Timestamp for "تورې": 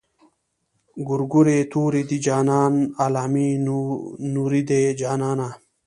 1.71-2.01